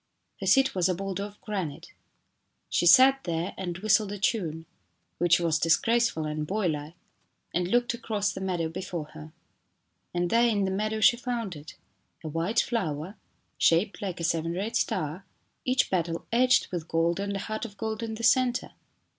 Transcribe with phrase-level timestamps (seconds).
[0.39, 1.91] Her seat was a boulder of granite.
[2.71, 4.65] She sat there and whistled a tune
[5.19, 6.95] which was dis graceful and boylike
[7.53, 9.31] and looked across the meadow before her.
[10.11, 11.75] And there in the meadow she found it
[12.23, 13.15] a white flower,
[13.59, 15.23] shaped like a seven rayed star,
[15.65, 18.71] each petal edged with gold and a heart of gold in the centre.